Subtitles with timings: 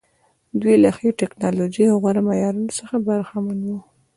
[0.61, 3.79] دوی له ښې ټکنالوژۍ او غوره معیارونو څخه برخمن وو.